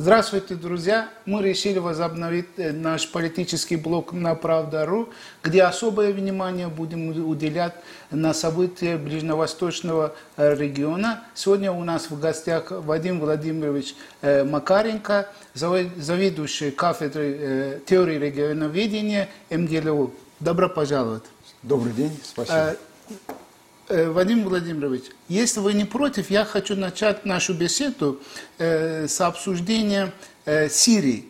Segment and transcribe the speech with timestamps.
[0.00, 1.08] Здравствуйте, друзья!
[1.26, 5.08] Мы решили возобновить э, наш политический блок на Правда.ру,
[5.42, 7.74] где особое внимание будем уделять
[8.12, 11.24] на события ближневосточного э, региона.
[11.34, 20.12] Сегодня у нас в гостях Вадим Владимирович э, Макаренко, заведующий кафедрой теории регионоведения МГЛУ.
[20.38, 21.24] Добро пожаловать!
[21.64, 22.76] Добрый день, спасибо.
[23.88, 28.20] Э, Вадим Владимирович, если вы не против, я хочу начать нашу беседу
[28.58, 30.12] э, с обсуждения
[30.44, 31.24] э, Сирии.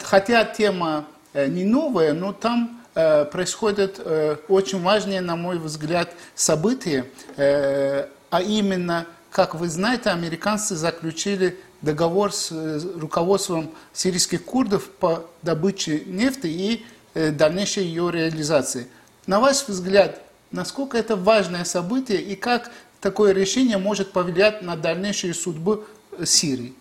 [0.00, 4.00] Хотя тема не новая, но там происходят
[4.48, 7.04] очень важные, на мой взгляд, события,
[7.36, 12.50] а именно, как вы знаете, американцы заключили договор с
[12.96, 18.88] руководством сирийских курдов по добыче нефти и дальнейшей ее реализации.
[19.26, 20.22] На ваш взгляд,
[20.52, 25.84] насколько это важное событие и как такое решение может повлиять на дальнейшую судьбу
[26.24, 26.74] Сирии.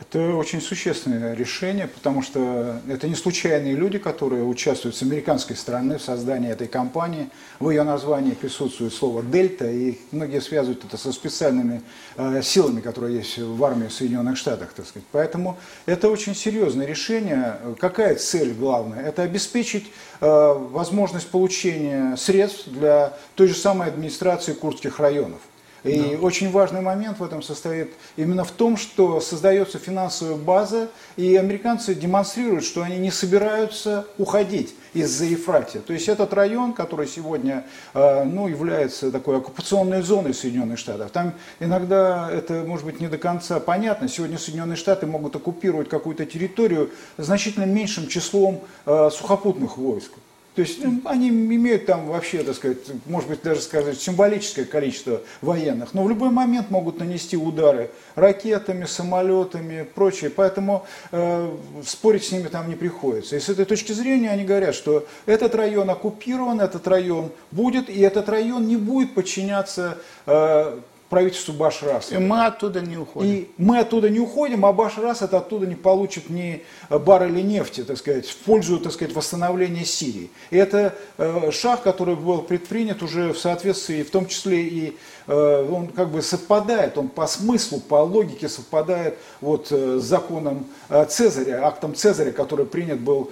[0.00, 5.98] Это очень существенное решение, потому что это не случайные люди, которые участвуют с американской стороны
[5.98, 7.28] в создании этой компании.
[7.58, 11.82] В ее названии присутствует слово «дельта», и многие связывают это со специальными
[12.16, 14.72] э, силами, которые есть в армии Соединенных Штатов.
[14.76, 15.06] Так сказать.
[15.10, 17.58] Поэтому это очень серьезное решение.
[17.80, 19.04] Какая цель главная?
[19.04, 25.40] Это обеспечить э, возможность получения средств для той же самой администрации курдских районов.
[25.84, 26.18] И да.
[26.18, 31.94] очень важный момент в этом состоит именно в том, что создается финансовая база, и американцы
[31.94, 35.80] демонстрируют, что они не собираются уходить из-за Ефратия.
[35.80, 41.34] То есть этот район, который сегодня э, ну, является такой оккупационной зоной Соединенных Штатов, там
[41.60, 44.08] иногда это может быть не до конца понятно.
[44.08, 50.12] Сегодня Соединенные Штаты могут оккупировать какую-то территорию значительно меньшим числом э, сухопутных войск.
[50.58, 55.20] То есть ну, они имеют там вообще, так сказать, может быть даже сказать, символическое количество
[55.40, 60.30] военных, но в любой момент могут нанести удары ракетами, самолетами, прочее.
[60.30, 63.36] Поэтому э, спорить с ними там не приходится.
[63.36, 68.00] И с этой точки зрения они говорят, что этот район оккупирован, этот район будет, и
[68.00, 72.16] этот район не будет подчиняться э, правительству Башар Асада.
[72.16, 73.30] И мы оттуда не уходим.
[73.30, 77.98] И мы оттуда не уходим, а Башар Асад оттуда не получит ни барреля нефти, так
[77.98, 80.30] сказать, в пользу, так сказать, восстановления Сирии.
[80.50, 84.96] И это э, шаг, который был предпринят уже в соответствии, в том числе и
[85.28, 90.66] Э, он как бы совпадает, он по смыслу, по логике совпадает вот э, с законом
[90.88, 93.30] э, Цезаря, актом Цезаря, который принят был,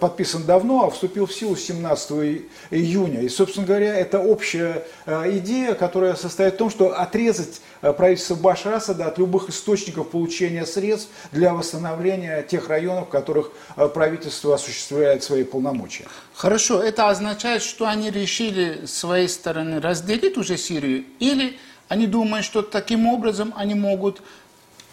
[0.00, 3.20] подписан давно, а вступил в силу 17 июня.
[3.20, 9.06] И, собственно говоря, это общая идея, которая состоит в том, что отрезать правительство Башар Асада
[9.06, 13.52] от любых источников получения средств для восстановления тех районов, в которых
[13.94, 16.06] правительство осуществляет свои полномочия.
[16.34, 21.56] Хорошо, это означает, что они решили с своей стороны разделить уже Сирию, или
[21.88, 24.20] они думают, что таким образом они могут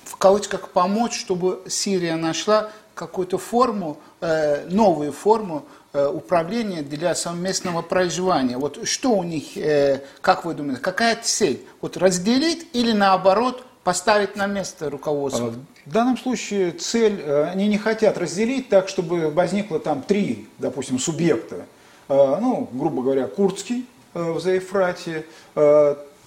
[0.04, 7.82] в кавычках помочь, чтобы Сирия нашла какую-то форму, э, новую форму э, управления для совместного
[7.82, 8.58] проживания.
[8.58, 11.66] Вот что у них, э, как вы думаете, какая цель?
[11.82, 15.54] Вот разделить или наоборот поставить на место руководство?
[15.86, 21.00] В данном случае цель, э, они не хотят разделить так, чтобы возникло там три, допустим,
[21.00, 21.66] субъекта.
[22.08, 25.26] Э, ну, грубо говоря, курдский э, в Заефрате,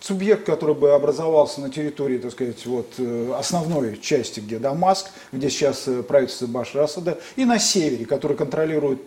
[0.00, 2.92] субъект, который бы образовался на территории, так сказать, вот,
[3.34, 9.00] основной части, где Дамаск, где сейчас правительство Башар Асада, и на севере, который контролируют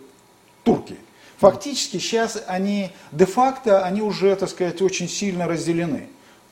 [0.68, 0.96] турки.
[1.38, 6.08] Фактически сейчас они, де-факто, они уже, так сказать, очень сильно разделены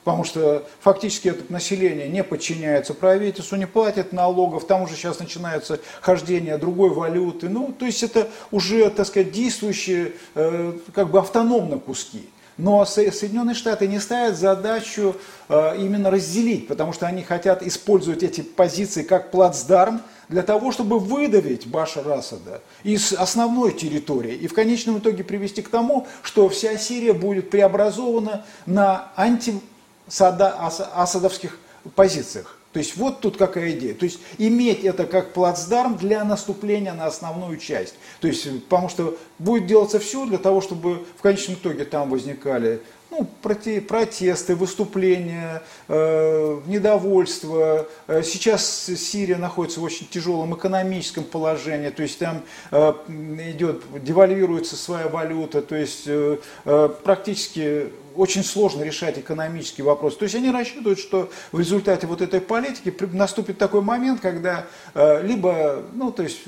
[0.07, 5.81] потому что фактически это население не подчиняется правительству, не платит налогов, там уже сейчас начинается
[5.99, 7.49] хождение другой валюты.
[7.49, 12.29] Ну, то есть это уже, так сказать, действующие э, как бы автономно куски.
[12.57, 15.15] Но Соединенные Штаты не ставят задачу
[15.47, 20.99] э, именно разделить, потому что они хотят использовать эти позиции как плацдарм для того, чтобы
[20.99, 26.77] выдавить Башар Асада из основной территории и в конечном итоге привести к тому, что вся
[26.77, 29.61] Сирия будет преобразована на анти
[30.07, 30.49] сада,
[30.95, 31.59] асадовских
[31.95, 32.56] позициях.
[32.77, 33.95] То есть вот тут какая идея.
[33.95, 37.95] То есть иметь это как плацдарм для наступления на основную часть.
[38.21, 42.81] То есть, потому что будет делаться все для того, чтобы в конечном итоге там возникали
[43.09, 47.87] ну, протесты, выступления, э, недовольство.
[48.05, 54.75] Э, сейчас Сирия находится в очень тяжелом экономическом положении, то есть там э, идет, девальвируется
[54.75, 60.17] своя валюта, то есть э, э, практически очень сложно решать экономический вопрос.
[60.17, 65.25] То есть они рассчитывают, что в результате вот этой политики наступит такой момент, когда э,
[65.25, 66.39] либо, ну, то есть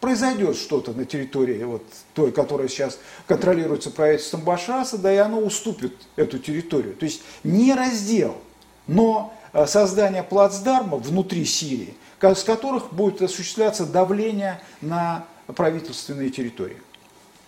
[0.00, 1.82] произойдет что-то на территории вот
[2.12, 6.94] той, которая сейчас контролируется правительством Башаса, да и оно уступит эту территорию.
[6.94, 8.36] То есть не раздел,
[8.86, 9.32] но
[9.66, 16.76] создание плацдарма внутри Сирии, с которых будет осуществляться давление на правительственные территории.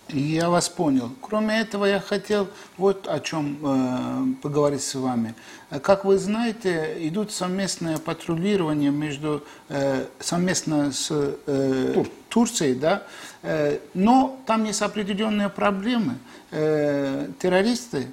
[0.09, 1.11] Я вас понял.
[1.21, 5.35] Кроме этого, я хотел вот о чем э, поговорить с вами.
[5.81, 12.07] Как вы знаете, идут совместное патрулирование между э, совместно с э, Тур.
[12.29, 13.03] Турцией, да,
[13.43, 16.15] э, но там есть определенные проблемы.
[16.51, 18.07] Э, террористы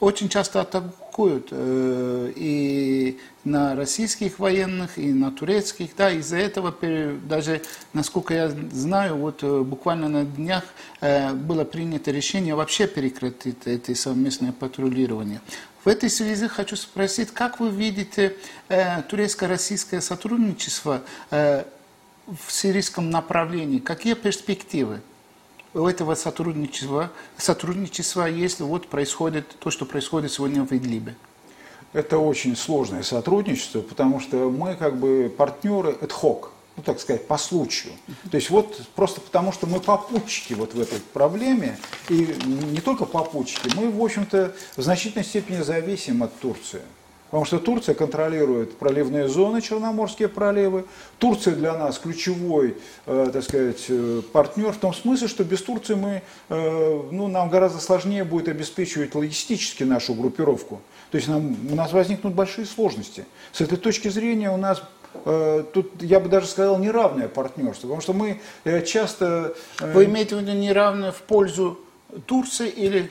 [0.00, 5.90] очень часто атакуют э, и на российских военных, и на турецких.
[5.96, 6.74] Да, из-за этого
[7.24, 7.62] даже,
[7.92, 10.64] насколько я знаю, вот э, буквально на днях
[11.00, 15.40] э, было принято решение вообще прекратить это совместное патрулирование.
[15.84, 18.36] В этой связи хочу спросить, как вы видите
[19.08, 21.62] турецко-российское сотрудничество в
[22.48, 23.78] сирийском направлении?
[23.78, 25.00] Какие перспективы?
[25.78, 31.14] У этого сотрудничества, сотрудничества если вот происходит то, что происходит сегодня в Идлибе?
[31.92, 36.12] Это очень сложное сотрудничество, потому что мы как бы партнеры ad
[36.76, 37.92] ну так сказать, по случаю.
[38.30, 41.76] То есть вот просто потому, что мы попутчики вот в этой проблеме,
[42.08, 46.82] и не только попутчики, мы, в общем-то, в значительной степени зависим от Турции.
[47.30, 50.86] Потому что Турция контролирует проливные зоны, Черноморские проливы.
[51.18, 55.94] Турция для нас ключевой, э, так сказать, э, партнер в том смысле, что без Турции
[55.94, 60.80] мы, э, ну, нам гораздо сложнее будет обеспечивать логистически нашу группировку.
[61.10, 63.26] То есть нам, у нас возникнут большие сложности.
[63.52, 64.82] С этой точки зрения у нас
[65.24, 68.40] Тут, я бы даже сказал, неравное партнерство, потому что мы
[68.86, 69.54] часто...
[69.80, 71.78] Вы имеете в виду неравное в пользу
[72.26, 73.10] Турции или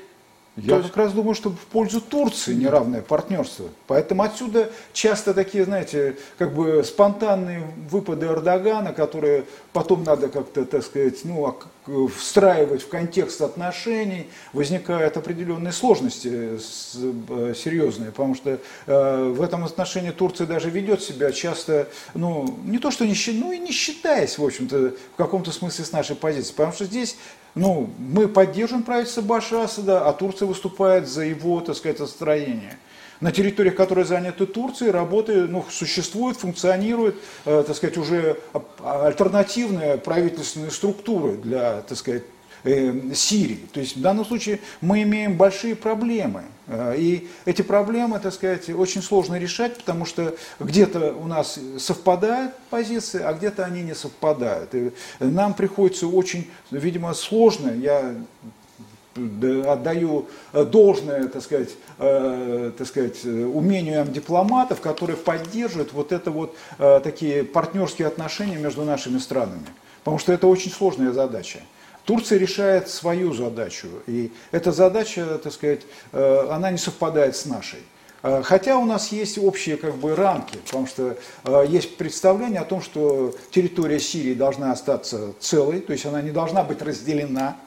[0.58, 3.68] я как раз думаю, что в пользу Турции неравное партнерство.
[3.86, 10.84] Поэтому отсюда часто такие, знаете, как бы спонтанные выпады Эрдогана, которые потом надо как-то, так
[10.84, 11.46] сказать, ну,
[12.16, 20.12] встраивать в контекст отношений, возникают определенные сложности э, серьезные, потому что э, в этом отношении
[20.12, 24.44] Турция даже ведет себя часто, ну, не то что не, ну и не считаясь, в
[24.44, 27.18] общем-то, в каком-то смысле с нашей позицией, потому что здесь
[27.56, 32.78] ну, мы поддерживаем правительство Баша Асада, а Турция выступает за его, так сказать, отстроение.
[33.20, 37.16] На территориях, которые заняты Турцией, работы, ну, существуют, функционируют,
[37.46, 38.38] э, так сказать, уже
[38.84, 42.24] альтернативные правительственные структуры для, так сказать,
[42.64, 43.66] э, Сирии.
[43.74, 46.44] То есть в данном случае мы имеем большие проблемы.
[46.68, 52.54] Э, и эти проблемы, так сказать, очень сложно решать, потому что где-то у нас совпадают
[52.70, 54.76] позиции, а где-то они не совпадают.
[54.76, 58.14] И нам приходится очень, видимо, сложно, я
[59.68, 61.70] отдаю должное, так сказать,
[62.00, 68.84] э, так сказать, умению дипломатов, которые поддерживают вот это вот э, такие партнерские отношения между
[68.84, 69.68] нашими странами.
[70.04, 71.60] Потому что это очень сложная задача.
[72.06, 75.82] Турция решает свою задачу, и эта задача, так сказать,
[76.14, 77.80] э, она не совпадает с нашей.
[78.24, 82.64] Э, хотя у нас есть общие как бы, рамки, потому что э, есть представление о
[82.64, 87.58] том, что территория Сирии должна остаться целой, то есть она не должна быть разделена.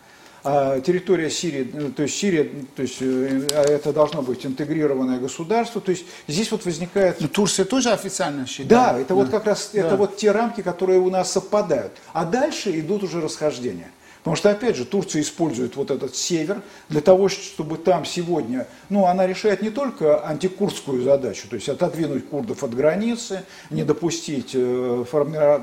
[0.42, 1.64] А территория Сирии,
[1.94, 7.20] то есть Сирия, то есть это должно быть интегрированное государство, то есть здесь вот возникает...
[7.20, 8.68] Но Турция тоже официально считает.
[8.68, 9.14] Да, это да.
[9.16, 9.80] вот как раз, да.
[9.80, 11.92] это вот те рамки, которые у нас совпадают.
[12.12, 13.90] А дальше идут уже расхождения.
[14.20, 19.06] Потому что, опять же, Турция использует вот этот север для того, чтобы там сегодня, ну,
[19.06, 25.04] она решает не только антикурдскую задачу, то есть отодвинуть курдов от границы, не допустить э,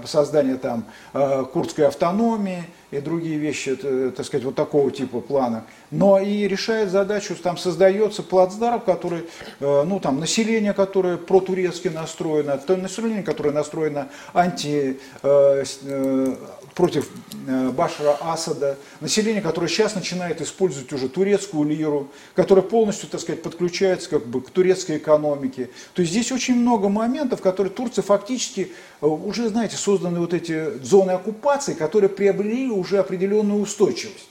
[0.05, 6.19] создания там э, курдской автономии и другие вещи, так сказать, вот такого типа плана, но
[6.19, 9.25] и решает задачу, там создается плацдарм, который,
[9.59, 14.99] э, ну, там, население, которое протурецки настроено, то население, которое настроено анти,
[16.77, 17.09] против
[17.47, 23.41] э, Башара Асада, население, которое сейчас начинает использовать уже турецкую лиру, которое полностью, так сказать,
[23.41, 25.71] подключается как бы к турецкой экономике.
[25.95, 30.77] То есть здесь очень много моментов, которые Турция фактически э, уже, знаете, созданы вот эти
[30.83, 34.29] зоны оккупации, которые приобрели уже определенную устойчивость.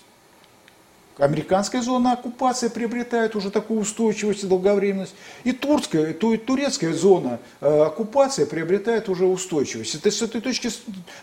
[1.19, 5.15] Американская зона оккупации приобретает уже такую устойчивость и долговременность.
[5.45, 9.95] И турская, то и турецкая зона э, оккупации приобретает уже устойчивость.
[9.95, 10.69] И с этой точки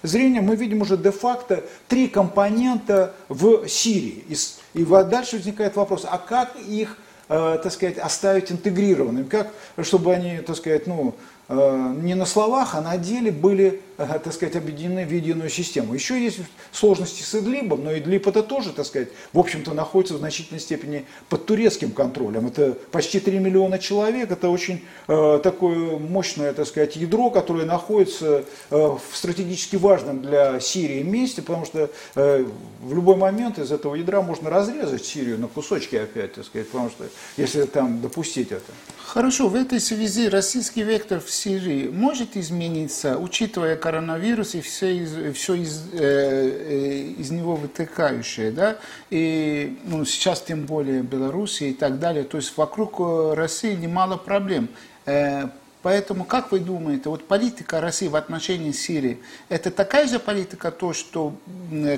[0.02, 4.24] зрения мы видим уже де-факто три компонента в Сирии.
[4.30, 4.36] И,
[4.80, 6.98] и дальше возникает вопрос, а как их
[7.30, 11.14] э, так сказать, оставить интегрированными, как, чтобы они, так сказать, ну,
[11.54, 15.94] не на словах, а на деле были, э, так сказать, объединены в единую систему.
[15.94, 16.40] Еще есть
[16.72, 21.06] сложности с Идлибом, но Идлиб это тоже, так сказать, в общем-то находится в значительной степени
[21.30, 22.48] под турецким контролем.
[22.48, 28.46] Это почти 3 миллиона человек, это очень э, такое мощное, так сказать, ядро, которое находится
[28.70, 32.46] э, в стратегически важном для Сирии месте, потому что э,
[32.82, 36.90] в любой момент из этого ядра можно разрезать Сирию на кусочки опять, так сказать, потому
[36.90, 37.06] что
[37.38, 38.72] если там допустить это.
[39.14, 45.36] Хорошо, в этой связи российский вектор в Сирии может измениться, учитывая коронавирус и все из,
[45.36, 48.78] все из, э, э, из него вытекающее, да,
[49.12, 54.18] и ну, сейчас тем более Белоруссия и так далее, то есть вокруг э, России немало
[54.18, 54.68] проблем.
[55.06, 55.50] Э,
[55.84, 60.94] Поэтому, как вы думаете, вот политика России в отношении Сирии, это такая же политика, то,
[60.94, 61.36] что,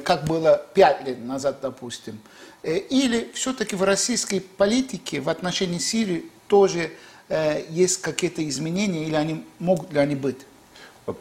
[0.03, 2.19] как было пять лет назад, допустим?
[2.63, 6.91] Э, или все-таки в российской политике в отношении Сирии тоже
[7.29, 10.37] э, есть какие-то изменения, или они могут ли они быть?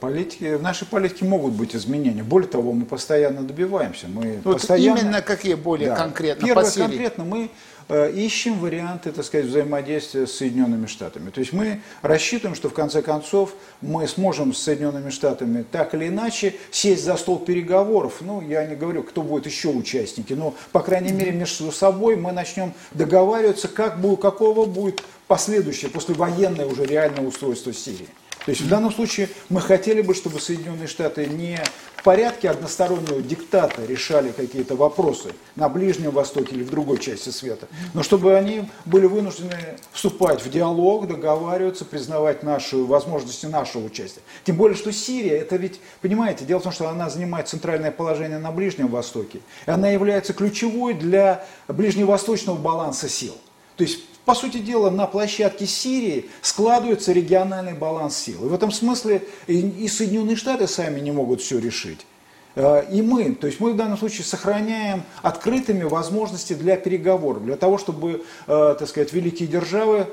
[0.00, 2.22] Политики, в нашей политике могут быть изменения.
[2.22, 4.06] Более того, мы постоянно добиваемся.
[4.08, 4.98] Мы вот постоянно...
[4.98, 5.96] Именно какие более да.
[5.96, 6.46] конкретно?
[6.46, 7.50] Первое конкретно мы
[7.88, 11.30] ищем варианты, так сказать, взаимодействия с Соединенными Штатами.
[11.30, 16.08] То есть мы рассчитываем, что в конце концов мы сможем с Соединенными Штатами так или
[16.08, 18.16] иначе сесть за стол переговоров.
[18.20, 22.32] Ну, я не говорю, кто будет еще участники, но, по крайней мере, между собой мы
[22.32, 28.08] начнем договариваться, как какого будет последующее, послевоенное уже реальное устройство Сирии.
[28.44, 31.58] То есть в данном случае мы хотели бы, чтобы Соединенные Штаты не
[31.96, 37.66] в порядке одностороннего диктата решали какие-то вопросы на Ближнем Востоке или в другой части света,
[37.94, 44.20] но чтобы они были вынуждены вступать в диалог, договариваться, признавать наши возможности нашего участия.
[44.44, 48.38] Тем более, что Сирия, это ведь, понимаете, дело в том, что она занимает центральное положение
[48.38, 53.34] на Ближнем Востоке, и она является ключевой для ближневосточного баланса сил.
[53.76, 58.46] То есть по сути дела, на площадке Сирии складывается региональный баланс сил.
[58.46, 62.06] И в этом смысле и Соединенные Штаты сами не могут все решить.
[62.54, 67.56] Э, и мы, то есть мы в данном случае сохраняем открытыми возможности для переговоров, для
[67.56, 70.06] того, чтобы, э, так сказать, великие державы,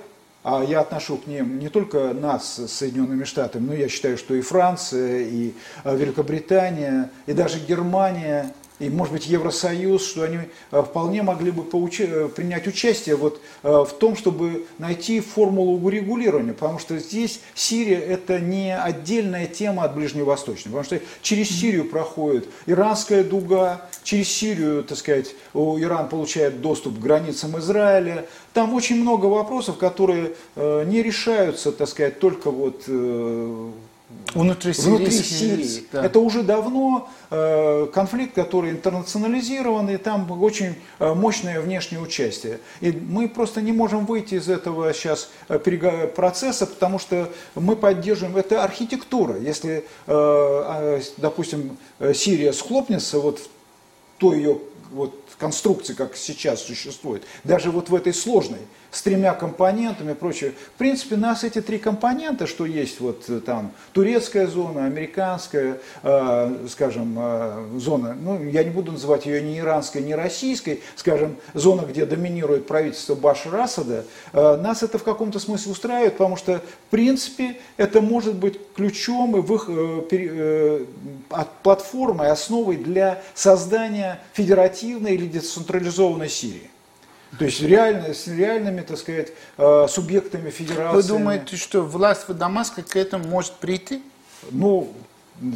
[0.44, 4.34] а я отношу к ним не только нас с Соединенными Штатами, но я считаю, что
[4.34, 5.54] и Франция, и
[5.84, 10.40] э, Великобритания, и даже Германия, и, может быть, Евросоюз, что они
[10.72, 15.80] э, вполне могли бы поучи, э, принять участие вот э, в том, чтобы найти формулу
[15.86, 21.86] урегулирования, потому что здесь Сирия– это не отдельная тема от Ближневосточной, потому что через Сирию
[21.86, 29.00] проходит иранская дуга, через Сирию, так сказать, Иран получает доступ к границам Израиля, там очень
[29.00, 32.84] много вопросов, которые не решаются, так сказать, только вот
[34.34, 34.88] Внутри Сирии.
[34.90, 35.84] Внутри Сирии.
[35.92, 36.06] Да.
[36.06, 42.60] Это уже давно э, конфликт, который интернационализирован, и там очень э, мощное внешнее участие.
[42.80, 48.38] И мы просто не можем выйти из этого сейчас э, процесса, потому что мы поддерживаем,
[48.38, 49.38] это архитектура.
[49.38, 51.78] Если, э, а, допустим,
[52.14, 53.48] Сирия схлопнется вот в
[54.18, 54.60] той ее
[54.92, 58.60] вот конструкции, как сейчас существует, даже вот в этой сложной,
[58.92, 60.54] с тремя компонентами и прочее.
[60.76, 66.68] В принципе, нас эти три компонента, что есть вот э, там турецкая зона, американская, э,
[66.70, 71.84] скажем, э, зона, ну, я не буду называть ее ни иранской, ни российской, скажем, зона,
[71.84, 76.92] где доминирует правительство Башара Асада, э, нас это в каком-то смысле устраивает, потому что, в
[76.92, 80.86] принципе, это может быть ключом и в их, э, э,
[81.64, 86.71] платформой, основой для создания федеративной или децентрализованной Сирии.
[87.38, 90.96] То есть реально, с реальными, так сказать, э, субъектами федерации.
[90.96, 94.04] Вы думаете, что власть в Дамаске к этому может прийти?
[94.52, 94.92] Ну,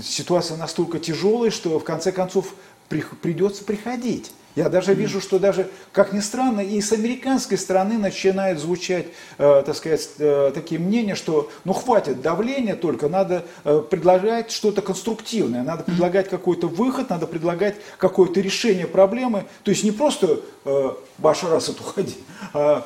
[0.01, 2.53] ситуация настолько тяжелая, что в конце концов
[2.87, 4.31] придется приходить.
[4.55, 9.07] Я даже вижу, что даже, как ни странно, и с американской стороны начинает звучать,
[9.37, 14.81] э, так сказать, э, такие мнения, что ну хватит давления только, надо э, предлагать что-то
[14.81, 19.45] конструктивное, надо предлагать какой-то выход, надо предлагать какое-то решение проблемы.
[19.63, 22.15] То есть не просто э, Башар Асад уходи,
[22.53, 22.85] а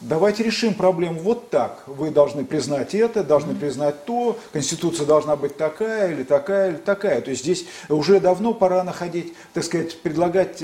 [0.00, 1.82] давайте решим проблему вот так.
[1.86, 7.20] Вы должны признать это, должны признать то, Конституция должна быть такая или такая или такая.
[7.20, 10.62] То есть здесь уже давно пора находить, так сказать, предлагать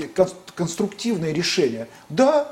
[0.55, 1.87] конструктивные решения.
[2.09, 2.47] Да,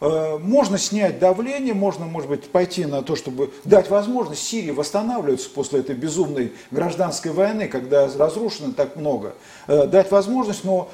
[0.00, 5.50] э, можно снять давление, можно, может быть, пойти на то, чтобы дать возможность Сирии восстанавливаться
[5.50, 9.34] после этой безумной гражданской войны, когда разрушено так много.
[9.66, 10.90] Э, дать возможность, но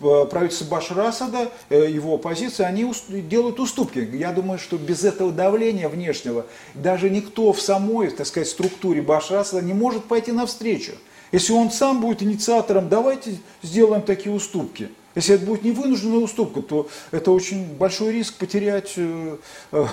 [0.00, 3.98] правительство Башара Асада, э, его оппозиция, они делают уступки.
[4.12, 9.40] Я думаю, что без этого давления внешнего даже никто в самой, так сказать, структуре Башара
[9.40, 10.92] Асада не может пойти навстречу.
[11.32, 14.88] Если он сам будет инициатором, давайте сделаем такие уступки.
[15.14, 19.36] Если это будет невынужденная уступка, то это очень большой риск потерять э,
[19.72, 19.86] э,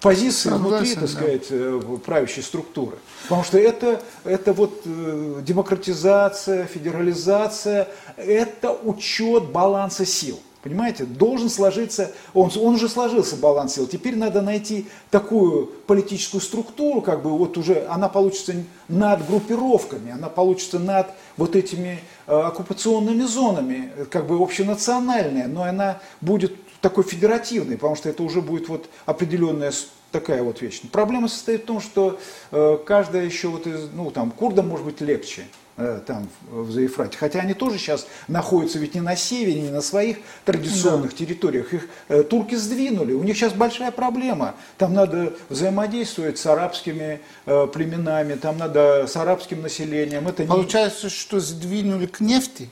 [0.00, 2.96] позиции Согласен, внутри, так сказать, э, правящей структуры.
[3.24, 10.40] Потому что это, это вот э, демократизация, федерализация, это учет баланса сил.
[10.62, 17.00] Понимаете, должен сложиться, он, он уже сложился баланс сил, теперь надо найти такую политическую структуру,
[17.00, 18.52] как бы вот уже она получится
[18.86, 21.06] над группировками, она получится над
[21.38, 28.08] вот этими э, оккупационными зонами, как бы общенациональная, но она будет такой федеративный, потому что
[28.08, 29.72] это уже будет вот определенная
[30.12, 30.80] такая вот вещь.
[30.90, 32.18] Проблема состоит в том, что
[32.50, 35.44] э, каждая еще вот из, ну там, курдам может быть легче
[35.76, 37.16] э, там в Заефрате.
[37.16, 41.16] Хотя они тоже сейчас находятся ведь не на севере, не на своих традиционных да.
[41.16, 41.72] территориях.
[41.72, 43.12] Их э, турки сдвинули.
[43.12, 44.56] У них сейчас большая проблема.
[44.78, 50.26] Там надо взаимодействовать с арабскими э, племенами, там надо с арабским населением.
[50.26, 51.10] Это Получается, не...
[51.10, 52.68] что сдвинули к нефти?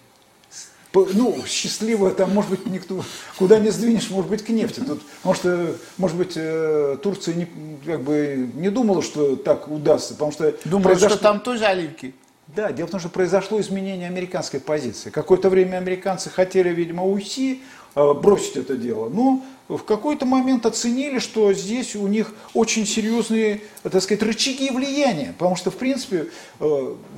[0.95, 3.04] Ну, счастливо, там, может быть, никто,
[3.38, 4.80] куда не сдвинешь, может быть, к нефти.
[4.80, 7.47] Тут, может, э, может быть, э, Турция не,
[7.85, 10.54] как бы не думала, что так удастся, потому что...
[10.64, 11.16] Думала, произошло...
[11.16, 12.14] что там тоже оливки.
[12.49, 15.11] Да, дело в том, что произошло изменение американской позиции.
[15.11, 17.62] Какое-то время американцы хотели, видимо, уйти,
[17.95, 23.61] э, бросить это дело, но в какой-то момент оценили, что здесь у них очень серьезные,
[23.83, 25.35] так сказать, рычаги влияния.
[25.39, 26.29] Потому что, в принципе,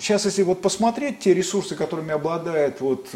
[0.01, 3.07] сейчас, если вот посмотреть те ресурсы, которыми обладает вот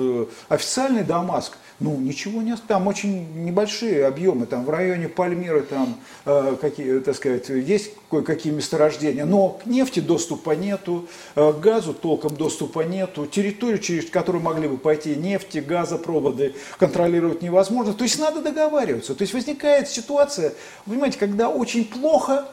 [0.49, 6.57] официальный Дамаск, ну, ничего не там очень небольшие объемы, там в районе Пальмиры, там, э,
[6.61, 12.37] какие, так сказать, есть кое-какие месторождения, но к нефти доступа нету, э, к газу толком
[12.37, 17.95] доступа нету, территорию, через которую могли бы пойти нефти, газопроводы, контролировать невозможно.
[17.95, 19.15] То есть надо договариваться.
[19.15, 20.55] То есть возникает ситуация,
[20.85, 22.47] понимаете, когда очень плохо,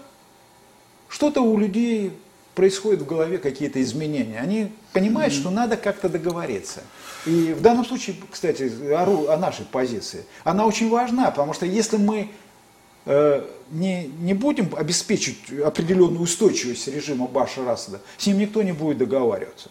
[1.07, 2.13] что-то у людей
[2.55, 4.39] происходит в голове какие-то изменения.
[4.39, 5.39] Они понимают, mm-hmm.
[5.39, 6.81] что надо как-то договориться.
[7.25, 11.97] И в данном случае, кстати, о, о нашей позиции, она очень важна, потому что если
[11.97, 12.31] мы
[13.05, 19.69] не, не будем обеспечить определенную устойчивость режима Баша Расада, с ним никто не будет договариваться.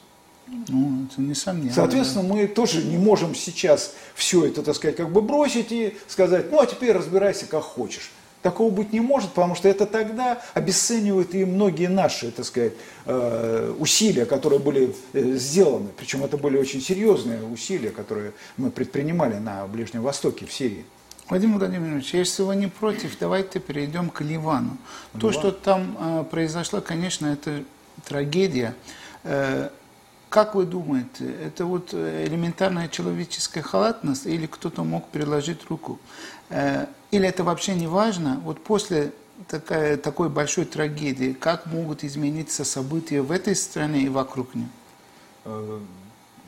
[0.69, 1.73] Ну, это несомненно.
[1.73, 6.51] Соответственно, мы тоже не можем сейчас все это, так сказать, как бы бросить и сказать,
[6.51, 8.11] ну а теперь разбирайся как хочешь.
[8.43, 12.73] Такого быть не может, потому что это тогда обесценивает и многие наши, так сказать,
[13.05, 15.89] э, усилия, которые были э, сделаны.
[15.97, 20.87] Причем это были очень серьезные усилия, которые мы предпринимали на Ближнем Востоке, в Сирии.
[21.31, 24.77] Владимир Владимирович, если вы не против, давайте перейдем к Ливану.
[25.15, 25.21] Ливан.
[25.21, 27.63] То, что там э, произошло, конечно, это
[28.05, 28.75] трагедия.
[29.23, 29.71] Э,
[30.29, 36.01] как вы думаете, это вот элементарная человеческая халатность или кто-то мог приложить руку?
[36.49, 38.41] Э, или это вообще не важно?
[38.45, 39.13] Вот после
[39.47, 44.69] такая, такой большой трагедии, как могут измениться события в этой стране и вокруг нее?
[45.45, 45.79] Э,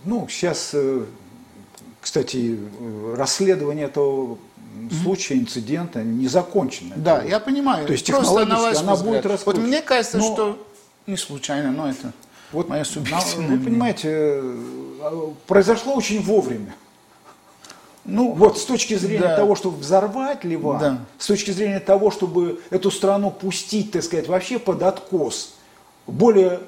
[0.05, 1.05] ну, сейчас, э,
[2.01, 2.59] кстати,
[3.15, 4.39] расследование этого
[5.03, 6.95] случая, инцидента не закончено.
[6.97, 7.87] Да, я понимаю.
[7.87, 9.63] То есть технологически она будет раскручена.
[9.63, 10.35] Вот мне кажется, но...
[10.35, 10.67] что
[11.07, 12.13] не случайно, но это
[12.53, 13.57] вот моя субъективная.
[13.57, 14.43] Вы понимаете,
[15.47, 16.75] произошло очень вовремя.
[18.05, 19.37] Ну, вот с точки зрения да.
[19.37, 20.99] того, чтобы взорвать Ливан, да.
[21.19, 25.55] с точки зрения того, чтобы эту страну пустить, так сказать, вообще под откос,
[26.09, 26.61] более Э,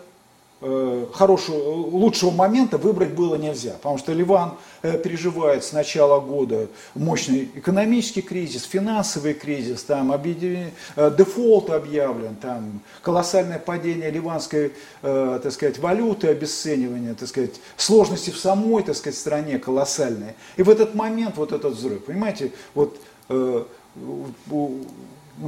[1.12, 7.50] хорошего, лучшего момента выбрать было нельзя, потому что Ливан э, переживает с начала года мощный
[7.55, 10.12] экономический кризис, финансовый кризис, там.
[10.12, 10.70] Э,
[11.16, 14.72] дефолт объявлен, там колоссальное падение ливанской,
[15.03, 20.35] так сказать, валюты, обесценивание, так сказать, сложности в самой, так сказать, стране колоссальные.
[20.57, 22.98] И в этот момент вот этот взрыв, понимаете, вот
[23.29, 23.64] у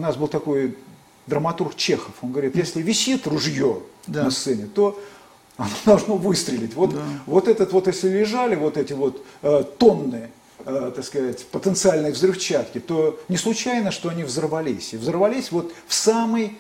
[0.00, 0.76] нас был такой
[1.26, 4.24] драматург Чехов, он говорит, если висит ружье да.
[4.24, 5.00] на сцене, то
[5.56, 6.74] оно должно выстрелить.
[6.74, 7.02] Вот, да.
[7.26, 10.30] вот этот вот, если лежали вот эти вот э, тонны,
[10.64, 14.94] э, так сказать, потенциальной взрывчатки, то не случайно, что они взорвались.
[14.94, 16.58] И взорвались вот в самый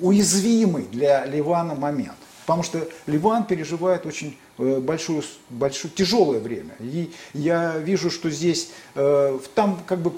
[0.00, 2.16] уязвимый для Ливана момент.
[2.46, 6.74] Потому что Ливан переживает очень э, большое, большое, тяжелое время.
[6.80, 10.12] И я вижу, что здесь, э, там как бы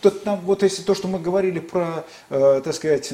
[0.00, 3.12] то, там, вот если то, что мы говорили про, э, так сказать,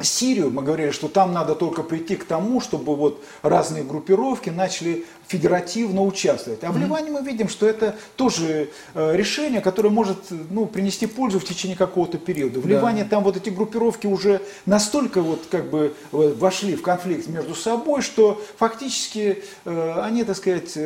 [0.00, 5.04] Сирию, мы говорили, что там надо только прийти к тому, чтобы вот разные группировки начали
[5.28, 6.64] федеративно участвовать.
[6.64, 10.18] А в Ливане мы видим, что это тоже э, решение, которое может
[10.50, 12.58] ну, принести пользу в течение какого-то периода.
[12.58, 12.70] В да.
[12.70, 17.54] Ливане там вот эти группировки уже настолько вот как бы э, вошли в конфликт между
[17.54, 20.76] собой, что фактически э, они, так сказать,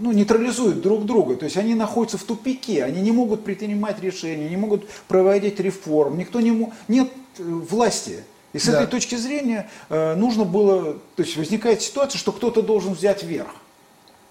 [0.00, 1.36] ну, нейтрализуют друг друга.
[1.36, 6.18] То есть они находятся в тупике, они не могут принимать решения, не могут проводить реформ,
[6.18, 7.08] никто не нет
[7.38, 8.24] э, власти.
[8.52, 8.82] И с да.
[8.82, 13.54] этой точки зрения э, нужно было, то есть возникает ситуация, что кто-то должен взять верх,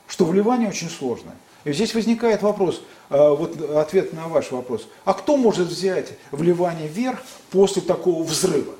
[0.07, 1.33] что в Ливане очень сложно.
[1.65, 6.41] И здесь возникает вопрос, э, вот ответ на ваш вопрос, а кто может взять в
[6.41, 8.73] Ливане верх после такого взрыва?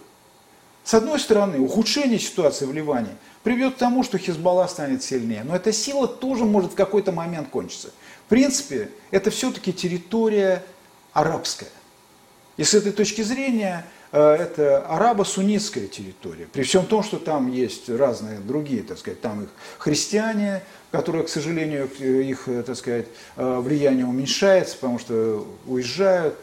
[0.88, 5.44] С одной стороны, ухудшение ситуации в Ливане приведет к тому, что Хизбалла станет сильнее.
[5.44, 7.90] Но эта сила тоже может в какой-то момент кончиться.
[8.26, 10.64] В принципе, это все-таки территория
[11.12, 11.68] арабская.
[12.56, 16.46] И с этой точки зрения это арабо-суннитская территория.
[16.46, 21.30] При всем том, что там есть разные другие, так сказать, там их христиане, которые, к
[21.30, 26.36] сожалению, их, так сказать, влияние уменьшается, потому что уезжают,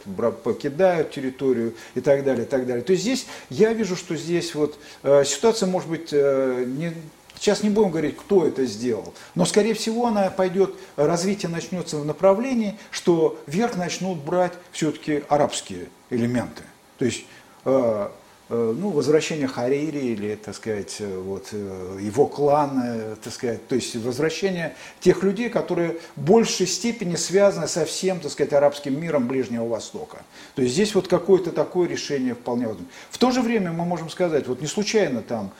[0.43, 2.83] покидают территорию и так далее, и так далее.
[2.83, 6.93] То есть здесь я вижу, что здесь вот ситуация может быть не
[7.37, 12.07] Сейчас не будем говорить, кто это сделал, но, скорее всего, она пойдет, развитие начнется в
[12.07, 16.63] направлении, что вверх начнут брать все-таки арабские элементы.
[16.97, 17.25] То есть
[17.65, 18.09] э, Э,
[18.49, 23.97] ну, возвращение Харири или, так сказать, э, вот, э, его клана, так сказать, то есть
[23.97, 29.67] возвращение тех людей, которые в большей степени связаны со всем, так сказать, арабским миром Ближнего
[29.67, 30.19] Востока.
[30.55, 32.89] То есть здесь вот какое-то такое решение вполне возможно.
[33.11, 35.51] В то же время мы можем сказать, вот не случайно там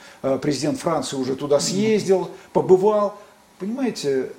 [0.41, 3.17] президент Франции уже туда съездил, побывал,
[3.59, 4.29] понимаете,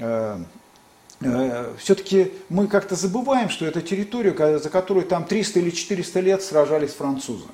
[0.00, 0.38] Э,
[1.78, 6.92] все-таки мы как-то забываем, что это территория, за которую там 300 или 400 лет сражались
[6.92, 7.46] французы.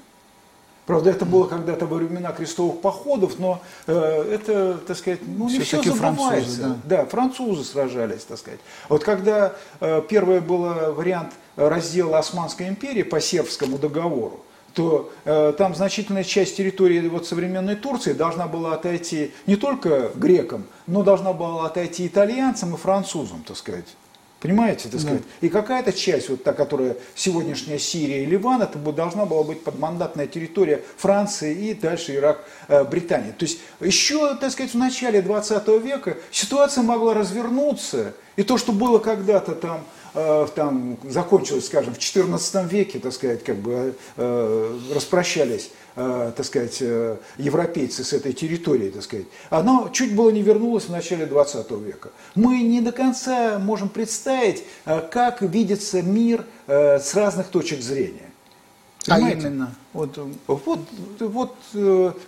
[0.87, 5.61] Правда, это было когда-то во времена крестовых походов, но э, это, так сказать, ну не
[5.61, 6.23] все, все забывается.
[6.27, 6.97] Французы, да.
[6.97, 8.59] да, французы сражались, так сказать.
[8.89, 10.63] Вот когда э, первый был
[10.95, 14.45] вариант раздела Османской империи по сербскому договору,
[14.81, 20.65] то э, там значительная часть территории вот, современной Турции должна была отойти не только грекам,
[20.87, 23.85] но должна была отойти итальянцам и французам, так сказать.
[24.41, 25.21] Понимаете, так сказать?
[25.21, 25.47] Да.
[25.47, 30.27] И какая-то часть, вот та, которая сегодняшняя Сирия и Ливан, это должна была быть подмандатная
[30.27, 33.33] территория Франции и дальше Ирак, э, Британия.
[33.33, 38.73] То есть еще, так сказать, в начале 20 века ситуация могла развернуться, и то, что
[38.73, 45.71] было когда-то там там закончилось, скажем, в XIV веке, так сказать, как бы э, распрощались,
[45.97, 46.83] э, так сказать,
[47.39, 52.11] европейцы с этой территорией, так сказать, оно чуть было не вернулось в начале 20 века.
[52.35, 58.31] Мы не до конца можем представить, как видится мир с разных точек зрения.
[59.07, 59.39] А понимаете?
[59.39, 59.75] А именно?
[59.93, 60.81] Вот, вот,
[61.21, 61.57] вот,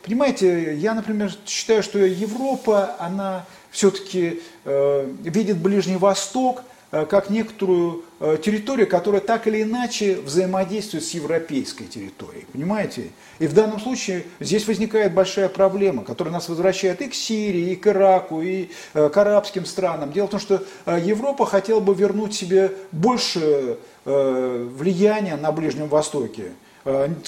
[0.03, 8.05] понимаете, я, например, считаю, что Европа, она все-таки э, видит Ближний Восток Э, как некоторую
[8.21, 12.45] э, территорию, которая так или иначе взаимодействует с европейской территорией.
[12.53, 13.09] Понимаете?
[13.39, 17.77] И в данном случае здесь возникает большая проблема, которая нас возвращает и к Сирии, и
[17.77, 20.13] к Ираку, и э, к арабским странам.
[20.13, 26.51] Дело в том, что Европа хотела бы вернуть себе больше влияния на Ближнем Востоке.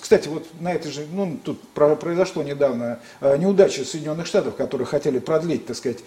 [0.01, 5.67] Кстати, вот на это же, ну, тут произошло недавно неудача Соединенных Штатов, которые хотели продлить,
[5.67, 6.01] так сказать,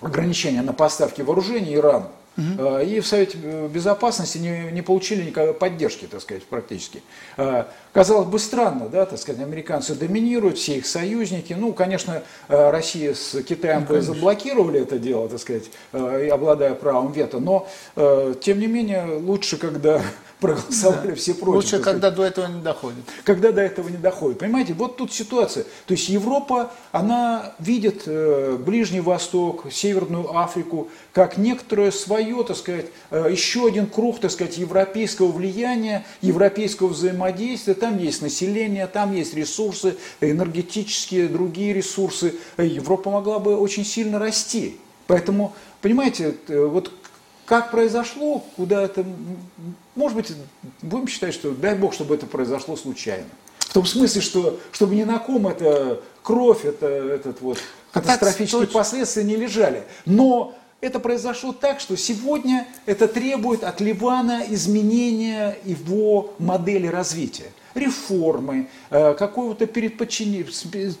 [0.00, 2.10] ограничения на поставки вооружений Ирану.
[2.38, 2.78] Угу.
[2.78, 3.36] И в Совете
[3.72, 7.02] Безопасности не, не получили никакой поддержки, так сказать, практически.
[7.36, 11.52] А, казалось бы, странно, да, так сказать, американцы доминируют, все их союзники.
[11.54, 17.10] Ну, конечно, а, Россия с Китаем ну, бы заблокировали это дело, так сказать, обладая правом
[17.10, 17.40] вето.
[17.40, 17.66] Но,
[18.40, 20.00] тем не менее, лучше, когда
[20.40, 21.14] проголосовали да.
[21.14, 21.54] все против.
[21.54, 23.04] Лучше, когда до этого не доходит.
[23.24, 24.38] Когда до этого не доходит.
[24.38, 25.64] Понимаете, вот тут ситуация.
[25.86, 32.86] То есть Европа, она видит э, Ближний Восток, Северную Африку, как некоторое свое, так сказать,
[33.10, 37.74] э, еще один круг, так сказать, европейского влияния, европейского взаимодействия.
[37.74, 42.34] Там есть население, там есть ресурсы, энергетические, другие ресурсы.
[42.56, 44.78] Европа могла бы очень сильно расти.
[45.08, 46.92] Поэтому, понимаете, э, вот
[47.48, 49.04] как произошло, куда это...
[49.94, 50.32] Может быть,
[50.82, 53.26] будем считать, что дай Бог, чтобы это произошло случайно.
[53.58, 57.58] В том смысле, что чтобы ни на ком это кровь, это, этот вот
[57.92, 59.82] катастрофические так, последствия не лежали.
[60.04, 68.68] Но это произошло так, что сегодня это требует от Ливана изменения его модели развития реформы,
[68.90, 70.46] э, какого-то передподчинения,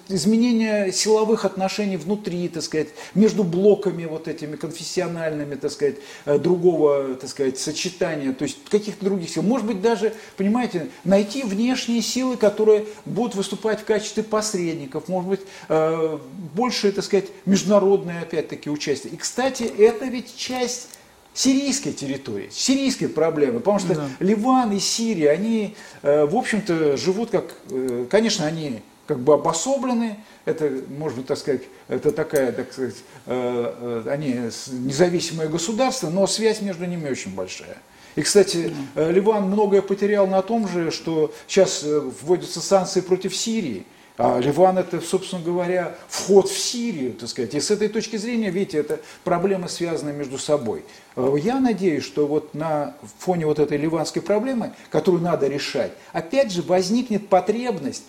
[0.08, 7.14] изменения силовых отношений внутри, так сказать, между блоками вот этими конфессиональными, так сказать, э, другого,
[7.14, 9.42] так сказать, сочетания, то есть каких-то других сил.
[9.42, 15.40] Может быть, даже, понимаете, найти внешние силы, которые будут выступать в качестве посредников, может быть,
[15.68, 16.18] э,
[16.54, 19.12] больше, так сказать, международное, опять-таки, участие.
[19.12, 20.97] И, кстати, это ведь часть
[21.38, 24.08] сирийской территории, сирийской проблемы, потому что да.
[24.18, 30.18] Ливан и Сирия, они, э, в общем-то, живут как, э, конечно, они как бы обособлены,
[30.46, 32.96] это, можно так сказать, это такая, так сказать,
[33.26, 37.78] э, они независимое государство, но связь между ними очень большая.
[38.16, 43.86] И, кстати, Ливан многое потерял на том же, что сейчас вводятся санкции против Сирии.
[44.18, 47.54] А Ливан это, собственно говоря, вход в Сирию, так сказать.
[47.54, 50.84] И с этой точки зрения, видите, это проблемы связаны между собой.
[51.14, 56.50] Э, я надеюсь, что вот на фоне вот этой ливанской проблемы, которую надо решать, опять
[56.50, 58.02] же возникнет потребность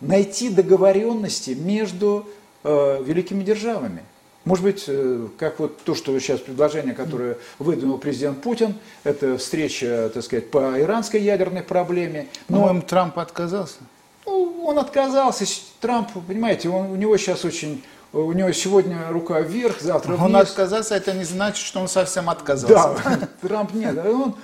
[0.00, 2.28] найти договоренности между
[2.64, 4.02] э, великими державами.
[4.44, 10.10] Может быть, э, как вот то, что сейчас предложение, которое выдвинул президент Путин, это встреча,
[10.12, 12.26] так сказать, по иранской ядерной проблеме.
[12.48, 13.76] Но по Трамп отказался.
[14.26, 15.44] Ну, он отказался.
[15.80, 17.82] Трамп, понимаете, он, у него сейчас очень
[18.14, 20.24] у него сегодня рука вверх, завтра вниз.
[20.24, 23.02] Он отказался, это не значит, что он совсем отказался.
[23.04, 24.36] Да, Трамп нет, он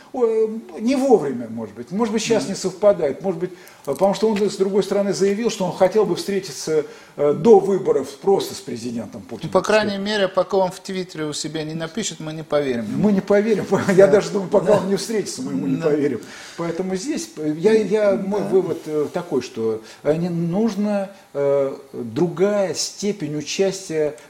[0.81, 1.91] не вовремя, может быть.
[1.91, 3.23] Может быть, сейчас не совпадает.
[3.23, 3.51] Может быть,
[3.85, 6.85] Потому что он, с другой стороны, заявил, что он хотел бы встретиться
[7.17, 9.53] э, до выборов просто с президентом Путиным.
[9.53, 12.87] По крайней мере, пока он в Твиттере у себя не напишет, мы не поверим.
[12.97, 13.65] Мы не поверим.
[13.97, 16.21] Я даже думаю, пока он не встретится, мы ему не поверим.
[16.57, 23.60] Поэтому здесь я, я, мой вывод э, такой, что не нужна э, другая степень участия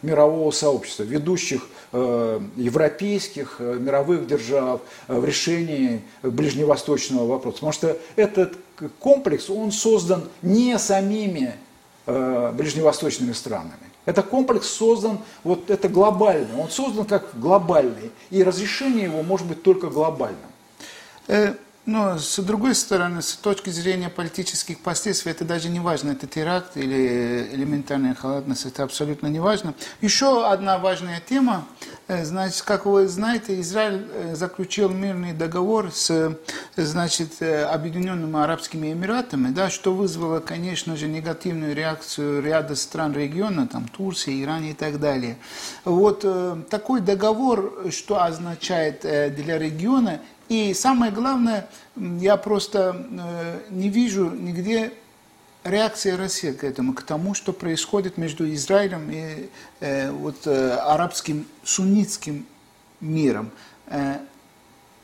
[0.02, 7.56] мирового сообщества, ведущих европейских, мировых держав в решении ближневосточного вопроса.
[7.56, 8.56] Потому что этот
[8.98, 11.54] комплекс, он создан не самими
[12.06, 13.74] э, ближневосточными странами.
[14.06, 19.62] Это комплекс создан, вот это глобальный, он создан как глобальный, и разрешение его может быть
[19.62, 20.38] только глобальным.
[21.90, 26.76] Но с другой стороны, с точки зрения политических последствий, это даже не важно, это теракт
[26.76, 29.74] или элементарная халатность, это абсолютно не важно.
[30.00, 31.66] Еще одна важная тема,
[32.06, 36.38] э, значит, как вы знаете, Израиль э, заключил мирный договор с,
[36.76, 43.66] значит, э, Объединенными Арабскими Эмиратами, да, что вызвало, конечно же, негативную реакцию ряда стран региона,
[43.66, 45.38] там Турция, Иран и так далее.
[45.84, 46.24] Вот
[46.68, 54.92] такой договор, что означает для региона, и самое главное, я просто э, не вижу нигде
[55.62, 61.46] реакции России к этому, к тому, что происходит между Израилем и э, вот, э, арабским
[61.62, 62.46] суннитским
[63.00, 63.52] миром.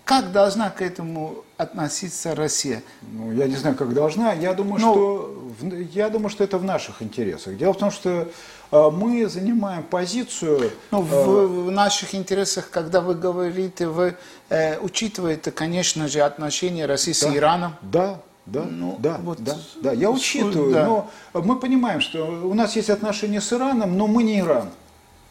[0.04, 2.82] Как должна к этому относиться Россия?
[3.02, 4.32] Ну, я не знаю, как должна.
[4.32, 4.94] Я думаю, Но...
[4.94, 7.56] Ну, что, я думаю, что это в наших интересах.
[7.56, 8.28] Дело в том, что
[8.70, 10.72] мы занимаем позицию...
[10.90, 14.16] Ну, в, а, в наших интересах, когда вы говорите, вы
[14.48, 17.74] э, учитываете, конечно же, отношения России да, с Ираном.
[17.82, 20.86] Да, да, ну, да, вот, да, да, я учитываю, да.
[20.86, 24.70] но мы понимаем, что у нас есть отношения с Ираном, но мы не Иран.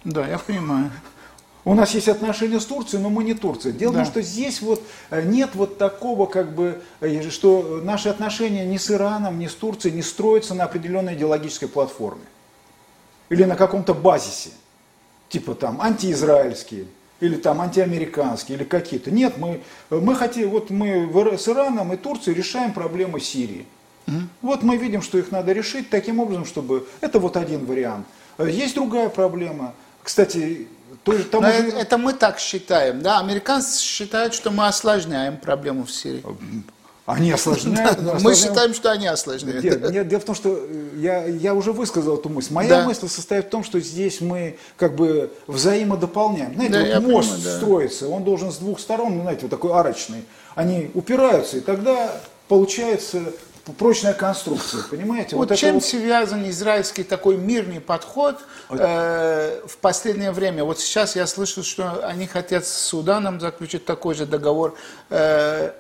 [0.04, 0.92] Да, я понимаю.
[1.66, 3.72] У нас есть отношения с Турцией, но мы не Турция.
[3.72, 4.00] Дело да.
[4.00, 8.66] в том, что здесь вот э, нет вот такого, как бы, э, что наши отношения
[8.66, 12.22] ни с Ираном, ни с Турцией не строятся на определенной идеологической платформе
[13.30, 14.50] или на каком-то базисе,
[15.30, 16.86] типа там антиизраильские,
[17.20, 19.12] или там антиамериканские, или какие-то.
[19.12, 23.66] Нет, мы, мы хотим, вот мы с Ираном и Турцией решаем проблемы Сирии.
[24.08, 24.18] Угу.
[24.42, 26.88] Вот мы видим, что их надо решить таким образом, чтобы...
[27.02, 28.06] Это вот один вариант.
[28.38, 29.74] Есть другая проблема.
[30.04, 30.68] Кстати,
[31.04, 31.70] тоже, тому же...
[31.70, 33.20] это мы так считаем, да?
[33.20, 36.24] Американцы считают, что мы осложняем проблему в Сирии.
[37.06, 38.00] Они осложняют.
[38.06, 39.64] Да, мы считаем, что они осложняют.
[39.64, 42.52] Нет, нет, дело в том, что э, я, я уже высказал эту мысль.
[42.54, 42.86] Моя да.
[42.86, 46.56] мысль состоит в том, что здесь мы как бы взаимодополняем.
[46.56, 47.58] Знаете, да, вот мост понимаю, да.
[47.58, 50.26] строится, он должен с двух сторон, ну, знаете, вот такой арочный.
[50.56, 52.12] Они упираются, и тогда
[52.48, 53.22] получается
[53.78, 55.36] прочная конструкция, понимаете?
[55.36, 55.84] Вот, вот чем вот...
[55.84, 58.40] связан израильский такой мирный подход
[58.70, 60.64] э, в последнее время?
[60.64, 64.76] Вот сейчас я слышу, что они хотят с Суданом заключить такой же договор.
[65.10, 65.72] Э,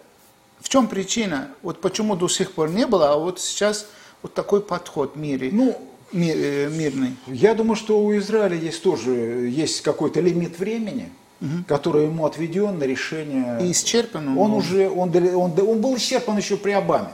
[0.59, 1.49] в чем причина?
[1.61, 3.87] Вот почему до сих пор не было, а вот сейчас
[4.21, 5.49] вот такой подход в мире.
[5.51, 5.77] Ну,
[6.11, 7.15] мир, э, мирный.
[7.27, 11.63] Я думаю, что у Израиля есть тоже есть какой-то лимит времени, угу.
[11.67, 13.59] который ему отведен на решение.
[13.61, 14.29] И исчерпан.
[14.29, 17.11] Он, он уже он, он, он был исчерпан еще при Обаме.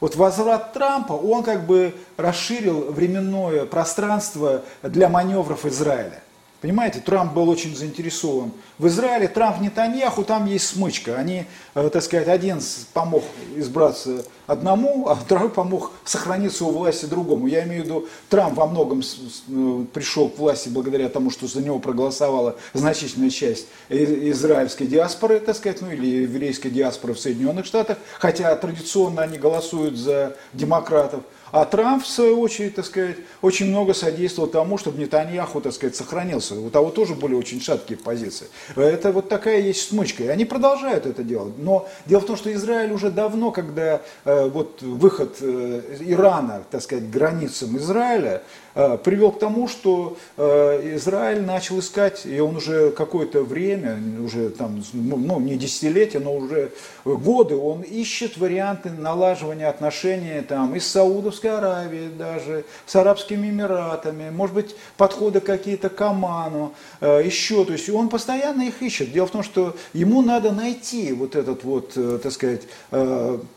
[0.00, 6.22] Вот возврат Трампа, он как бы расширил временное пространство для маневров Израиля.
[6.64, 8.50] Понимаете, Трамп был очень заинтересован.
[8.78, 11.18] В Израиле Трамп Нетаньяху, там есть смычка.
[11.18, 12.58] Они, э, так сказать, один
[12.94, 13.22] помог
[13.54, 17.48] избраться одному, а второй помог сохраниться у власти другому.
[17.48, 21.60] Я имею в виду, Трамп во многом э, пришел к власти благодаря тому, что за
[21.60, 27.98] него проголосовала значительная часть израильской диаспоры, так сказать, ну или еврейской диаспоры в Соединенных Штатах,
[28.18, 31.24] хотя традиционно они голосуют за демократов.
[31.54, 35.94] А Трамп, в свою очередь, так сказать, очень много содействовал тому, чтобы Нетаньяху, так сказать,
[35.94, 36.56] сохранился.
[36.56, 38.48] У того тоже были очень шаткие позиции.
[38.74, 40.24] Это вот такая есть смычка.
[40.24, 41.54] И они продолжают это делать.
[41.56, 46.82] Но дело в том, что Израиль уже давно, когда э, вот выход э, Ирана, так
[46.82, 48.42] сказать, границам Израиля,
[48.74, 54.82] привел к тому, что э, Израиль начал искать, и он уже какое-то время, уже там,
[54.92, 56.72] ну не десятилетия, но уже
[57.04, 64.30] годы, он ищет варианты налаживания отношений там и с Саудовской Аравией даже, с Арабскими Эмиратами,
[64.30, 69.12] может быть, подходы какие-то к Оману, э, еще, то есть он постоянно их ищет.
[69.12, 72.62] Дело в том, что ему надо найти вот этот вот, так сказать,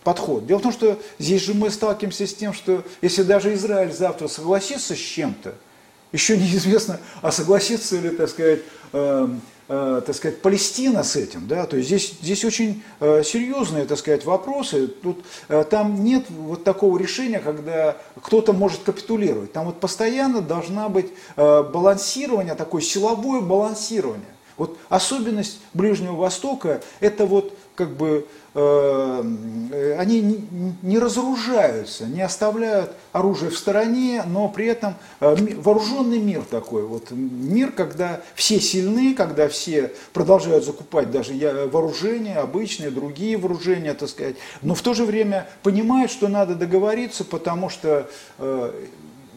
[0.03, 0.45] подход.
[0.45, 4.27] Дело в том, что здесь же мы сталкиваемся с тем, что если даже Израиль завтра
[4.27, 5.55] согласится с чем-то,
[6.11, 8.61] Еще неизвестно, а согласится ли, так сказать,
[8.93, 9.27] э,
[9.67, 13.97] э, так сказать, Палестина с этим, да, то есть здесь, здесь очень э, серьезные, так
[13.97, 19.79] сказать, вопросы, тут, э, там нет вот такого решения, когда кто-то может капитулировать, там вот
[19.79, 24.25] постоянно должна быть э, балансирование, такое силовое балансирование.
[24.57, 28.27] Вот особенность Ближнего Востока– это вот как бы
[28.59, 29.23] Э,
[29.99, 30.47] они
[30.81, 37.11] не разоружаются, не оставляют оружие в стороне, но при этом э, вооруженный мир такой, вот
[37.11, 41.33] мир, когда все сильны, когда все продолжают закупать даже
[41.71, 47.25] вооружения, обычные, другие вооружения, так сказать, но в то же время понимают, что надо договориться,
[47.25, 48.09] потому что
[48.39, 48.71] э,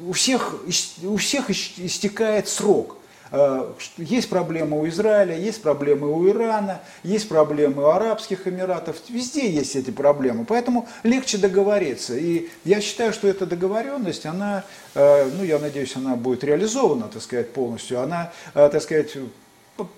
[0.06, 0.62] у всех,
[1.04, 2.96] у всех истекает срок.
[3.32, 9.48] Э, есть проблемы у Израиля, есть проблемы у Ирана, есть проблемы у Арабских Эмиратов, везде
[9.48, 12.16] есть эти проблемы, поэтому легче договориться.
[12.16, 14.64] И я считаю, что эта договоренность, она,
[14.94, 19.16] э, ну я надеюсь, она будет реализована, так сказать, полностью, она, э, так сказать,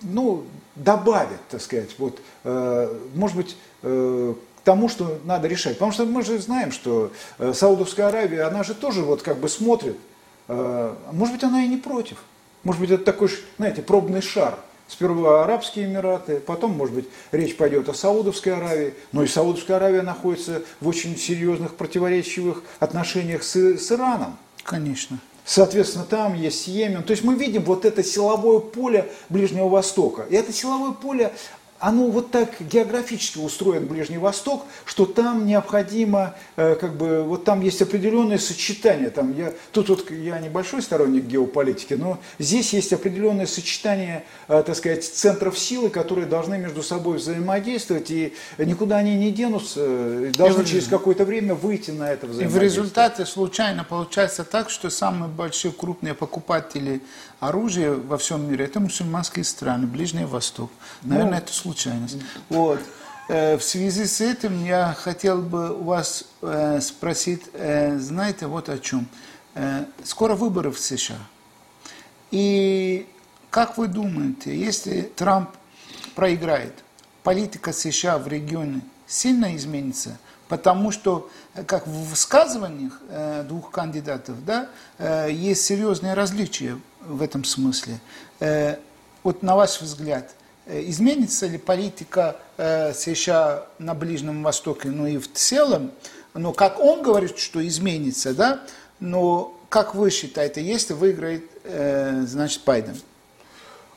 [0.03, 0.45] ну,
[0.77, 3.57] добавит, так сказать, вот, может быть,
[4.63, 5.73] тому, что надо решать.
[5.73, 7.11] Потому что мы же знаем, что
[7.53, 9.97] Саудовская Аравия, она же тоже вот как бы смотрит,
[10.47, 12.19] может быть, она и не против.
[12.65, 14.59] Может быть, это такой, знаете, пробный шар.
[14.89, 18.95] Сперва Арабские Эмираты, потом, может быть, речь пойдет о Саудовской Аравии.
[19.13, 24.37] Но и Саудовская Аравия находится в очень серьезных противоречивых отношениях с, с Ираном.
[24.63, 25.19] Конечно.
[25.45, 27.03] Соответственно, там есть Йемен.
[27.03, 30.27] То есть мы видим вот это силовое поле Ближнего Востока.
[30.29, 31.33] И это силовое поле,
[31.83, 37.61] оно вот так географически устроен Ближний Восток, что там необходимо, э, как бы, вот там
[37.61, 39.11] есть определенное сочетание.
[39.11, 44.77] Там я, тут вот я небольшой сторонник геополитики, но здесь есть определенное сочетание, э, так
[44.77, 50.67] сказать, центров силы, которые должны между собой взаимодействовать, и никуда они не денутся, должны и
[50.67, 52.49] через какое-то время выйти на это взаимодействие.
[52.49, 57.03] И в результате случайно получается так, что самые большие крупные покупатели
[57.41, 60.71] оружия во всем мире это мусульманские страны, Ближний Восток.
[61.03, 62.19] Наверное, ну, это случайно случайность.
[62.49, 62.81] Вот.
[63.29, 68.69] Э, в связи с этим я хотел бы у вас э, спросить, э, знаете, вот
[68.69, 69.07] о чем.
[70.03, 71.19] Скоро выборы в США.
[72.31, 73.07] И
[73.51, 75.51] как вы думаете, если Трамп
[76.15, 76.73] проиграет,
[77.23, 80.17] политика США в регионе сильно изменится?
[80.49, 81.29] Потому что,
[81.67, 82.99] как в высказываниях
[83.47, 84.71] двух кандидатов, да,
[85.29, 88.01] есть серьезные различия в этом смысле.
[89.23, 90.35] Вот на ваш взгляд,
[90.67, 95.91] изменится ли политика э, США на Ближнем Востоке, ну и в целом,
[96.35, 98.63] но как он говорит, что изменится, да,
[99.01, 102.97] но как вы считаете, если выиграет, э, значит, Байден?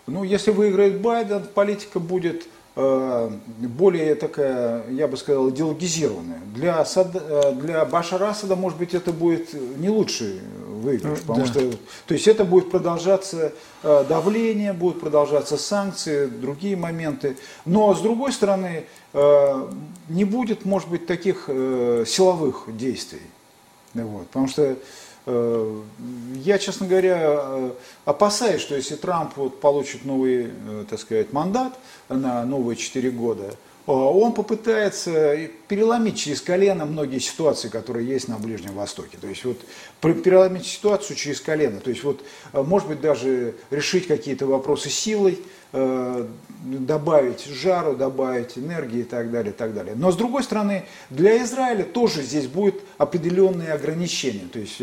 [0.07, 6.41] Ну, если выиграет Байден, политика будет более такая, я бы сказал, идеологизированная.
[6.53, 7.09] Для, Асад,
[7.57, 10.41] для Башара Асада, может быть, это будет не лучший
[10.85, 11.19] выигрыш.
[11.19, 11.51] Ну, потому да.
[11.51, 11.71] что,
[12.07, 13.51] то есть это будет продолжаться
[13.83, 17.37] э, давление, будут продолжаться санкции, другие моменты.
[17.65, 19.67] Но с другой стороны, э,
[20.09, 23.21] не будет, может быть, таких э, силовых действий.
[23.93, 24.77] Вот, потому что
[25.27, 27.71] я, честно говоря,
[28.03, 30.51] опасаюсь, что если Трамп вот получит новый,
[30.87, 31.73] так сказать, мандат
[32.09, 33.55] на новые 4 года,
[33.93, 39.17] он попытается переломить через колено многие ситуации, которые есть на Ближнем Востоке.
[39.19, 39.61] То есть вот
[40.01, 41.79] переломить ситуацию через колено.
[41.79, 45.39] То есть вот, э, может быть, даже решить какие-то вопросы силой,
[45.71, 46.27] э,
[46.63, 49.93] добавить жару, добавить энергии и так далее, и так далее.
[49.95, 54.47] Но с другой стороны, для Израиля тоже здесь будут определенные ограничения.
[54.51, 54.79] То есть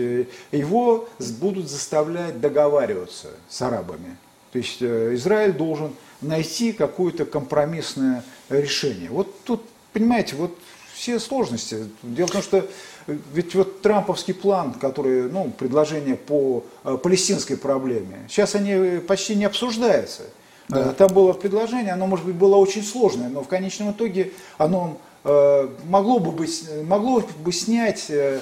[0.52, 1.08] его
[1.40, 4.16] будут заставлять договариваться с арабами.
[4.52, 9.10] То есть Израиль должен найти какое-то компромиссное решение.
[9.10, 9.62] Вот тут,
[9.92, 10.56] понимаете, вот
[10.94, 11.88] все сложности.
[12.02, 12.68] Дело в том, что
[13.06, 19.44] ведь вот трамповский план, который, ну, предложение по э, палестинской проблеме, сейчас они почти не
[19.44, 20.22] обсуждаются.
[20.68, 20.90] Да.
[20.90, 24.98] Э, там было предложение, оно, может быть, было очень сложное, но в конечном итоге оно
[25.24, 28.40] э, могло бы, быть, могло бы снять э,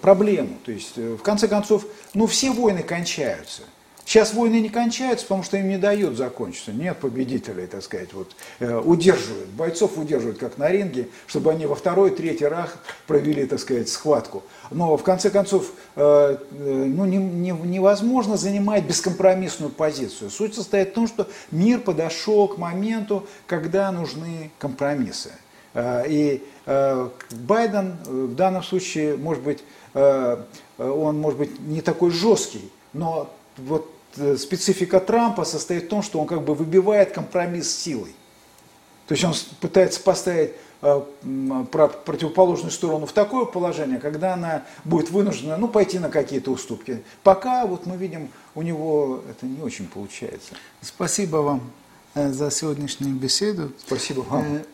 [0.00, 0.56] проблему.
[0.64, 3.62] То есть, э, в конце концов, ну, все войны кончаются.
[4.08, 6.72] Сейчас войны не кончаются, потому что им не дают закончиться.
[6.72, 9.50] Нет победителей, так сказать, вот, э, удерживают.
[9.50, 12.70] Бойцов удерживают, как на ринге, чтобы они во второй, третий раз
[13.06, 14.44] провели, так сказать, схватку.
[14.70, 20.30] Но в конце концов, э, э, ну, не, не, невозможно занимать бескомпромиссную позицию.
[20.30, 25.32] Суть состоит в том, что мир подошел к моменту, когда нужны компромиссы.
[25.76, 33.97] И Байден в данном случае, может быть, он может быть не такой жесткий, но вот
[34.38, 38.14] специфика Трампа состоит в том, что он как бы выбивает компромисс силой.
[39.06, 40.52] То есть он пытается поставить
[40.82, 41.00] э,
[41.72, 47.02] про противоположную сторону в такое положение, когда она будет вынуждена ну, пойти на какие-то уступки.
[47.22, 50.54] Пока вот мы видим, у него это не очень получается.
[50.82, 51.70] Спасибо вам
[52.14, 53.72] э, за сегодняшнюю беседу.
[53.78, 54.56] Спасибо вам.
[54.56, 54.64] Э,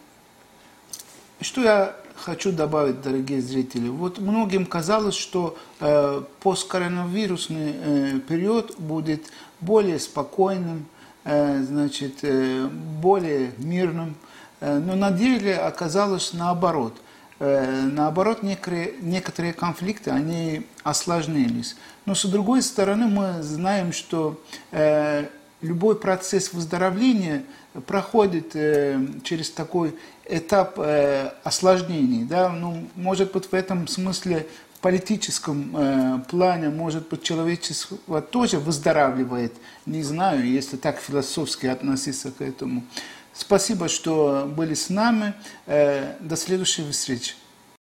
[1.40, 3.88] что я хочу добавить, дорогие зрители.
[3.88, 10.86] Вот многим казалось, что э, посткоронавирусный э, период будет более спокойным,
[11.24, 14.14] э, значит, э, более мирным.
[14.60, 16.94] Э, но на деле оказалось наоборот.
[17.40, 21.76] Э, наоборот, некоторые, некоторые конфликты, они осложнились.
[22.06, 24.40] Но с другой стороны, мы знаем, что
[24.70, 25.26] э,
[25.64, 27.44] любой процесс выздоровления
[27.86, 29.94] проходит э, через такой
[30.28, 32.24] этап э, осложнений.
[32.24, 32.50] Да?
[32.50, 39.54] Ну, может быть, в этом смысле, в политическом э, плане, может быть, человечество тоже выздоравливает.
[39.86, 42.84] Не знаю, если так философски относиться к этому.
[43.32, 45.34] Спасибо, что были с нами.
[45.66, 47.34] Э, до следующей встречи.